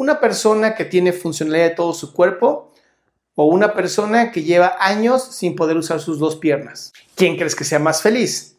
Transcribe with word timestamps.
¿Una 0.00 0.18
persona 0.18 0.76
que 0.76 0.86
tiene 0.86 1.12
funcionalidad 1.12 1.68
de 1.68 1.74
todo 1.74 1.92
su 1.92 2.14
cuerpo 2.14 2.72
o 3.34 3.44
una 3.44 3.74
persona 3.74 4.32
que 4.32 4.42
lleva 4.42 4.76
años 4.80 5.22
sin 5.22 5.54
poder 5.54 5.76
usar 5.76 6.00
sus 6.00 6.18
dos 6.18 6.36
piernas? 6.36 6.94
¿Quién 7.16 7.36
crees 7.36 7.54
que 7.54 7.64
sea 7.64 7.78
más 7.78 8.00
feliz? 8.00 8.56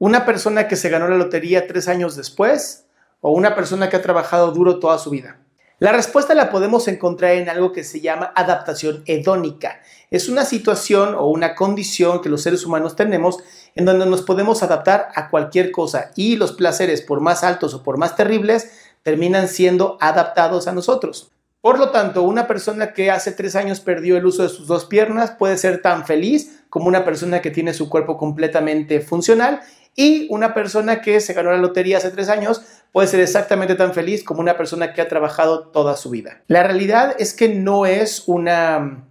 ¿Una 0.00 0.26
persona 0.26 0.66
que 0.66 0.74
se 0.74 0.88
ganó 0.88 1.06
la 1.06 1.16
lotería 1.16 1.68
tres 1.68 1.86
años 1.86 2.16
después 2.16 2.86
o 3.20 3.30
una 3.30 3.54
persona 3.54 3.88
que 3.88 3.94
ha 3.94 4.02
trabajado 4.02 4.50
duro 4.50 4.80
toda 4.80 4.98
su 4.98 5.10
vida? 5.10 5.38
La 5.78 5.92
respuesta 5.92 6.34
la 6.34 6.50
podemos 6.50 6.88
encontrar 6.88 7.32
en 7.32 7.48
algo 7.48 7.70
que 7.72 7.84
se 7.84 8.00
llama 8.00 8.32
adaptación 8.34 9.04
hedónica. 9.06 9.80
Es 10.10 10.28
una 10.28 10.44
situación 10.44 11.14
o 11.14 11.26
una 11.26 11.54
condición 11.54 12.20
que 12.22 12.28
los 12.28 12.42
seres 12.42 12.66
humanos 12.66 12.96
tenemos 12.96 13.38
en 13.76 13.84
donde 13.84 14.06
nos 14.06 14.22
podemos 14.22 14.64
adaptar 14.64 15.10
a 15.14 15.30
cualquier 15.30 15.70
cosa 15.70 16.10
y 16.16 16.34
los 16.34 16.52
placeres, 16.52 17.02
por 17.02 17.20
más 17.20 17.44
altos 17.44 17.72
o 17.72 17.84
por 17.84 17.98
más 17.98 18.16
terribles, 18.16 18.91
terminan 19.02 19.48
siendo 19.48 19.98
adaptados 20.00 20.68
a 20.68 20.72
nosotros. 20.72 21.32
Por 21.60 21.78
lo 21.78 21.90
tanto, 21.90 22.22
una 22.22 22.48
persona 22.48 22.92
que 22.92 23.10
hace 23.10 23.30
tres 23.30 23.54
años 23.54 23.78
perdió 23.78 24.16
el 24.16 24.26
uso 24.26 24.42
de 24.42 24.48
sus 24.48 24.66
dos 24.66 24.84
piernas 24.84 25.30
puede 25.30 25.56
ser 25.56 25.80
tan 25.80 26.04
feliz 26.04 26.64
como 26.68 26.88
una 26.88 27.04
persona 27.04 27.40
que 27.40 27.52
tiene 27.52 27.72
su 27.72 27.88
cuerpo 27.88 28.16
completamente 28.16 29.00
funcional 29.00 29.60
y 29.94 30.26
una 30.30 30.54
persona 30.54 31.00
que 31.00 31.20
se 31.20 31.34
ganó 31.34 31.52
la 31.52 31.58
lotería 31.58 31.98
hace 31.98 32.10
tres 32.10 32.28
años 32.28 32.62
puede 32.92 33.08
ser 33.08 33.20
exactamente 33.20 33.74
tan 33.74 33.92
feliz 33.92 34.24
como 34.24 34.40
una 34.40 34.56
persona 34.56 34.92
que 34.92 35.02
ha 35.02 35.08
trabajado 35.08 35.68
toda 35.68 35.96
su 35.96 36.10
vida. 36.10 36.42
La 36.48 36.62
realidad 36.62 37.14
es 37.18 37.32
que 37.32 37.48
no 37.48 37.86
es 37.86 38.24
una 38.26 39.04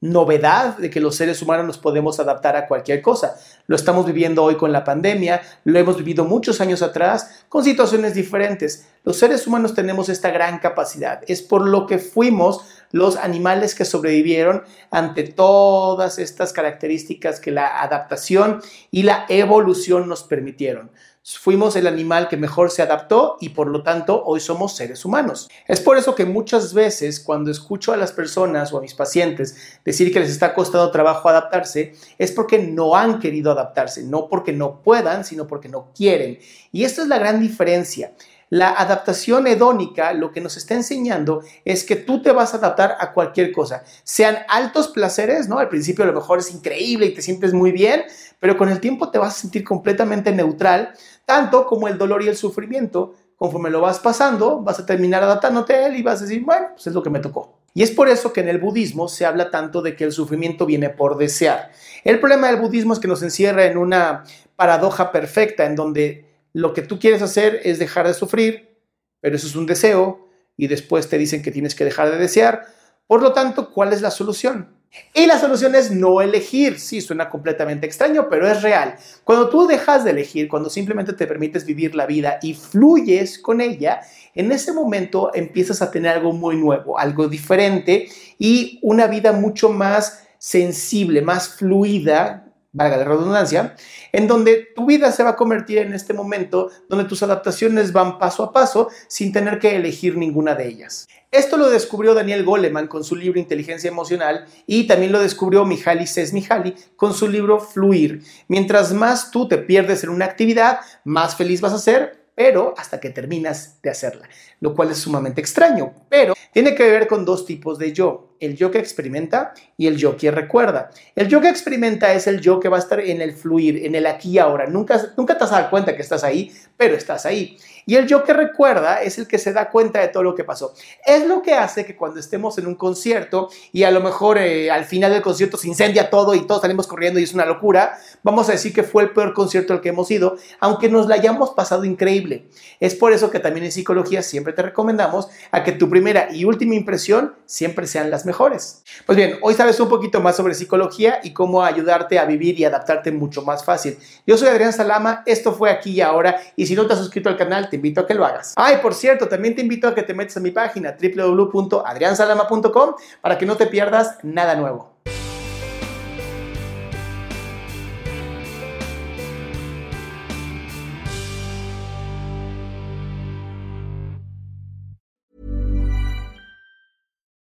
novedad 0.00 0.78
de 0.78 0.88
que 0.88 1.00
los 1.00 1.16
seres 1.16 1.42
humanos 1.42 1.66
nos 1.66 1.78
podemos 1.78 2.18
adaptar 2.18 2.56
a 2.56 2.66
cualquier 2.66 3.02
cosa. 3.02 3.36
Lo 3.70 3.76
estamos 3.76 4.04
viviendo 4.04 4.42
hoy 4.42 4.56
con 4.56 4.72
la 4.72 4.82
pandemia, 4.82 5.42
lo 5.62 5.78
hemos 5.78 5.96
vivido 5.96 6.24
muchos 6.24 6.60
años 6.60 6.82
atrás 6.82 7.44
con 7.48 7.62
situaciones 7.62 8.14
diferentes. 8.14 8.88
Los 9.04 9.18
seres 9.18 9.46
humanos 9.46 9.76
tenemos 9.76 10.08
esta 10.08 10.32
gran 10.32 10.58
capacidad. 10.58 11.20
Es 11.28 11.40
por 11.40 11.64
lo 11.64 11.86
que 11.86 12.00
fuimos 12.00 12.64
los 12.90 13.16
animales 13.16 13.76
que 13.76 13.84
sobrevivieron 13.84 14.64
ante 14.90 15.22
todas 15.22 16.18
estas 16.18 16.52
características 16.52 17.38
que 17.38 17.52
la 17.52 17.80
adaptación 17.80 18.60
y 18.90 19.04
la 19.04 19.24
evolución 19.28 20.08
nos 20.08 20.24
permitieron. 20.24 20.90
Fuimos 21.22 21.76
el 21.76 21.86
animal 21.86 22.28
que 22.28 22.38
mejor 22.38 22.70
se 22.70 22.80
adaptó 22.80 23.36
y 23.40 23.50
por 23.50 23.68
lo 23.68 23.82
tanto 23.82 24.22
hoy 24.24 24.40
somos 24.40 24.74
seres 24.74 25.04
humanos. 25.04 25.50
Es 25.68 25.78
por 25.78 25.98
eso 25.98 26.14
que 26.14 26.24
muchas 26.24 26.72
veces 26.72 27.20
cuando 27.20 27.50
escucho 27.50 27.92
a 27.92 27.98
las 27.98 28.10
personas 28.10 28.72
o 28.72 28.78
a 28.78 28.80
mis 28.80 28.94
pacientes 28.94 29.78
decir 29.84 30.14
que 30.14 30.20
les 30.20 30.30
está 30.30 30.54
costando 30.54 30.90
trabajo 30.90 31.28
adaptarse, 31.28 31.92
es 32.16 32.32
porque 32.32 32.58
no 32.58 32.96
han 32.96 33.18
querido 33.18 33.52
adaptarse, 33.52 33.59
no 34.04 34.28
porque 34.28 34.52
no 34.52 34.82
puedan, 34.82 35.24
sino 35.24 35.46
porque 35.46 35.68
no 35.68 35.90
quieren. 35.94 36.38
Y 36.72 36.84
esta 36.84 37.02
es 37.02 37.08
la 37.08 37.18
gran 37.18 37.40
diferencia. 37.40 38.12
La 38.50 38.70
adaptación 38.70 39.46
hedónica 39.46 40.12
lo 40.12 40.32
que 40.32 40.40
nos 40.40 40.56
está 40.56 40.74
enseñando 40.74 41.42
es 41.64 41.84
que 41.84 41.94
tú 41.94 42.20
te 42.20 42.32
vas 42.32 42.52
a 42.52 42.56
adaptar 42.56 42.96
a 42.98 43.12
cualquier 43.12 43.52
cosa, 43.52 43.84
sean 44.02 44.38
altos 44.48 44.88
placeres, 44.88 45.48
¿no? 45.48 45.60
Al 45.60 45.68
principio 45.68 46.02
a 46.02 46.08
lo 46.08 46.14
mejor 46.14 46.40
es 46.40 46.50
increíble 46.52 47.06
y 47.06 47.14
te 47.14 47.22
sientes 47.22 47.54
muy 47.54 47.70
bien, 47.70 48.02
pero 48.40 48.58
con 48.58 48.68
el 48.68 48.80
tiempo 48.80 49.08
te 49.10 49.18
vas 49.18 49.36
a 49.36 49.40
sentir 49.40 49.62
completamente 49.62 50.32
neutral, 50.32 50.92
tanto 51.24 51.64
como 51.64 51.86
el 51.86 51.96
dolor 51.96 52.24
y 52.24 52.28
el 52.28 52.36
sufrimiento. 52.36 53.14
Conforme 53.36 53.70
lo 53.70 53.80
vas 53.80 54.00
pasando, 54.00 54.60
vas 54.60 54.80
a 54.80 54.84
terminar 54.84 55.22
adaptándote 55.22 55.74
a 55.74 55.86
él 55.86 55.96
y 55.96 56.02
vas 56.02 56.20
a 56.20 56.24
decir, 56.24 56.44
bueno, 56.44 56.70
pues 56.74 56.88
es 56.88 56.92
lo 56.92 57.04
que 57.04 57.10
me 57.10 57.20
tocó. 57.20 57.59
Y 57.74 57.82
es 57.82 57.90
por 57.90 58.08
eso 58.08 58.32
que 58.32 58.40
en 58.40 58.48
el 58.48 58.58
budismo 58.58 59.08
se 59.08 59.24
habla 59.24 59.50
tanto 59.50 59.82
de 59.82 59.94
que 59.94 60.04
el 60.04 60.12
sufrimiento 60.12 60.66
viene 60.66 60.90
por 60.90 61.16
desear. 61.16 61.70
El 62.04 62.18
problema 62.18 62.48
del 62.48 62.60
budismo 62.60 62.92
es 62.92 62.98
que 62.98 63.08
nos 63.08 63.22
encierra 63.22 63.66
en 63.66 63.76
una 63.76 64.24
paradoja 64.56 65.12
perfecta 65.12 65.64
en 65.64 65.76
donde 65.76 66.26
lo 66.52 66.72
que 66.72 66.82
tú 66.82 66.98
quieres 66.98 67.22
hacer 67.22 67.60
es 67.64 67.78
dejar 67.78 68.06
de 68.06 68.14
sufrir, 68.14 68.76
pero 69.20 69.36
eso 69.36 69.46
es 69.46 69.54
un 69.54 69.66
deseo 69.66 70.28
y 70.56 70.66
después 70.66 71.08
te 71.08 71.18
dicen 71.18 71.42
que 71.42 71.52
tienes 71.52 71.74
que 71.74 71.84
dejar 71.84 72.10
de 72.10 72.18
desear. 72.18 72.66
Por 73.06 73.22
lo 73.22 73.32
tanto, 73.32 73.72
¿cuál 73.72 73.92
es 73.92 74.02
la 74.02 74.10
solución? 74.10 74.79
Y 75.14 75.26
la 75.26 75.38
solución 75.38 75.74
es 75.74 75.90
no 75.90 76.20
elegir. 76.20 76.80
Sí, 76.80 77.00
suena 77.00 77.28
completamente 77.28 77.86
extraño, 77.86 78.28
pero 78.28 78.48
es 78.48 78.62
real. 78.62 78.96
Cuando 79.24 79.48
tú 79.48 79.66
dejas 79.66 80.04
de 80.04 80.10
elegir, 80.10 80.48
cuando 80.48 80.68
simplemente 80.68 81.12
te 81.12 81.26
permites 81.26 81.64
vivir 81.64 81.94
la 81.94 82.06
vida 82.06 82.38
y 82.42 82.54
fluyes 82.54 83.38
con 83.38 83.60
ella, 83.60 84.00
en 84.34 84.50
ese 84.50 84.72
momento 84.72 85.30
empiezas 85.34 85.82
a 85.82 85.90
tener 85.90 86.16
algo 86.16 86.32
muy 86.32 86.56
nuevo, 86.56 86.98
algo 86.98 87.28
diferente 87.28 88.08
y 88.38 88.78
una 88.82 89.06
vida 89.06 89.32
mucho 89.32 89.70
más 89.70 90.26
sensible, 90.38 91.22
más 91.22 91.48
fluida, 91.50 92.49
valga 92.72 92.96
la 92.96 93.04
redundancia, 93.04 93.74
en 94.12 94.28
donde 94.28 94.68
tu 94.74 94.86
vida 94.86 95.10
se 95.12 95.22
va 95.22 95.30
a 95.30 95.36
convertir 95.36 95.78
en 95.78 95.92
este 95.92 96.14
momento 96.14 96.70
donde 96.88 97.04
tus 97.04 97.22
adaptaciones 97.22 97.92
van 97.92 98.18
paso 98.18 98.44
a 98.44 98.52
paso 98.52 98.88
sin 99.08 99.32
tener 99.32 99.58
que 99.58 99.76
elegir 99.76 100.16
ninguna 100.16 100.54
de 100.54 100.68
ellas. 100.68 101.08
Esto 101.32 101.56
lo 101.56 101.70
descubrió 101.70 102.14
Daniel 102.14 102.44
Goleman 102.44 102.88
con 102.88 103.04
su 103.04 103.14
libro 103.14 103.38
Inteligencia 103.38 103.88
Emocional 103.88 104.46
y 104.66 104.88
también 104.88 105.12
lo 105.12 105.20
descubrió 105.20 105.64
Mihaly 105.64 106.04
Csikszentmihalyi 106.04 106.74
con 106.96 107.14
su 107.14 107.28
libro 107.28 107.60
Fluir. 107.60 108.22
Mientras 108.48 108.92
más 108.92 109.30
tú 109.30 109.46
te 109.46 109.58
pierdes 109.58 110.02
en 110.02 110.10
una 110.10 110.24
actividad, 110.24 110.80
más 111.04 111.36
feliz 111.36 111.60
vas 111.60 111.72
a 111.72 111.78
ser, 111.78 112.19
pero 112.42 112.72
hasta 112.78 112.98
que 112.98 113.10
terminas 113.10 113.82
de 113.82 113.90
hacerla, 113.90 114.26
lo 114.60 114.74
cual 114.74 114.90
es 114.90 114.96
sumamente 114.96 115.42
extraño, 115.42 115.92
pero 116.08 116.32
tiene 116.54 116.74
que 116.74 116.90
ver 116.90 117.06
con 117.06 117.26
dos 117.26 117.44
tipos 117.44 117.78
de 117.78 117.92
yo, 117.92 118.34
el 118.40 118.56
yo 118.56 118.70
que 118.70 118.78
experimenta 118.78 119.52
y 119.76 119.88
el 119.88 119.98
yo 119.98 120.16
que 120.16 120.30
recuerda. 120.30 120.90
El 121.14 121.28
yo 121.28 121.42
que 121.42 121.50
experimenta 121.50 122.14
es 122.14 122.26
el 122.26 122.40
yo 122.40 122.58
que 122.58 122.70
va 122.70 122.78
a 122.78 122.80
estar 122.80 122.98
en 122.98 123.20
el 123.20 123.34
fluir, 123.34 123.84
en 123.84 123.94
el 123.94 124.06
aquí 124.06 124.30
y 124.30 124.38
ahora. 124.38 124.66
Nunca, 124.66 125.12
nunca 125.18 125.36
te 125.36 125.44
has 125.44 125.50
dado 125.50 125.68
cuenta 125.68 125.94
que 125.94 126.00
estás 126.00 126.24
ahí, 126.24 126.50
pero 126.78 126.96
estás 126.96 127.26
ahí. 127.26 127.58
Y 127.90 127.96
el 127.96 128.06
yo 128.06 128.22
que 128.22 128.32
recuerda 128.32 129.02
es 129.02 129.18
el 129.18 129.26
que 129.26 129.36
se 129.36 129.52
da 129.52 129.68
cuenta 129.68 129.98
de 129.98 130.06
todo 130.06 130.22
lo 130.22 130.36
que 130.36 130.44
pasó. 130.44 130.74
Es 131.04 131.26
lo 131.26 131.42
que 131.42 131.54
hace 131.54 131.84
que 131.84 131.96
cuando 131.96 132.20
estemos 132.20 132.56
en 132.56 132.68
un 132.68 132.76
concierto 132.76 133.48
y 133.72 133.82
a 133.82 133.90
lo 133.90 134.00
mejor 134.00 134.38
eh, 134.38 134.70
al 134.70 134.84
final 134.84 135.10
del 135.10 135.22
concierto 135.22 135.56
se 135.56 135.66
incendia 135.66 136.08
todo 136.08 136.36
y 136.36 136.46
todos 136.46 136.60
salimos 136.60 136.86
corriendo 136.86 137.18
y 137.18 137.24
es 137.24 137.34
una 137.34 137.44
locura, 137.44 137.98
vamos 138.22 138.48
a 138.48 138.52
decir 138.52 138.72
que 138.72 138.84
fue 138.84 139.02
el 139.02 139.10
peor 139.10 139.34
concierto 139.34 139.72
al 139.72 139.80
que 139.80 139.88
hemos 139.88 140.08
ido, 140.12 140.36
aunque 140.60 140.88
nos 140.88 141.08
la 141.08 141.16
hayamos 141.16 141.50
pasado 141.50 141.84
increíble. 141.84 142.46
Es 142.78 142.94
por 142.94 143.12
eso 143.12 143.28
que 143.28 143.40
también 143.40 143.64
en 143.64 143.72
psicología 143.72 144.22
siempre 144.22 144.52
te 144.52 144.62
recomendamos 144.62 145.26
a 145.50 145.64
que 145.64 145.72
tu 145.72 145.90
primera 145.90 146.28
y 146.32 146.44
última 146.44 146.76
impresión 146.76 147.34
siempre 147.44 147.88
sean 147.88 148.08
las 148.08 148.24
mejores. 148.24 148.84
Pues 149.04 149.16
bien, 149.16 149.38
hoy 149.42 149.54
sabes 149.54 149.80
un 149.80 149.88
poquito 149.88 150.20
más 150.20 150.36
sobre 150.36 150.54
psicología 150.54 151.18
y 151.24 151.32
cómo 151.32 151.64
ayudarte 151.64 152.20
a 152.20 152.24
vivir 152.24 152.56
y 152.60 152.64
adaptarte 152.64 153.10
mucho 153.10 153.42
más 153.42 153.64
fácil. 153.64 153.98
Yo 154.28 154.38
soy 154.38 154.46
Adrián 154.46 154.72
Salama, 154.72 155.24
esto 155.26 155.52
fue 155.52 155.72
aquí 155.72 155.90
y 155.90 156.00
ahora 156.00 156.40
y 156.54 156.66
si 156.66 156.76
no 156.76 156.86
te 156.86 156.92
has 156.92 157.00
suscrito 157.00 157.28
al 157.28 157.36
canal 157.36 157.68
te 157.68 157.79
invito 157.80 158.02
a 158.02 158.06
que 158.06 158.14
lo 158.14 158.24
hagas. 158.24 158.52
Ay, 158.56 158.76
por 158.82 158.94
cierto, 158.94 159.26
también 159.26 159.54
te 159.54 159.62
invito 159.62 159.88
a 159.88 159.94
que 159.94 160.02
te 160.02 160.14
metas 160.14 160.36
a 160.36 160.40
mi 160.40 160.50
página 160.50 160.96
www.adriansalama.com 161.00 162.94
para 163.20 163.38
que 163.38 163.46
no 163.46 163.56
te 163.56 163.66
pierdas 163.66 164.18
nada 164.22 164.54
nuevo. 164.54 164.90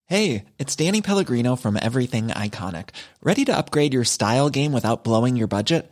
Hey, 0.09 0.45
it's 0.57 0.73
Danny 0.73 1.01
Pellegrino 1.01 1.57
from 1.57 1.75
Everything 1.75 2.29
Iconic. 2.29 2.91
Ready 3.21 3.43
to 3.43 3.57
upgrade 3.57 3.93
your 3.93 4.05
style 4.05 4.49
game 4.49 4.71
without 4.71 5.03
blowing 5.03 5.35
your 5.35 5.47
budget? 5.47 5.91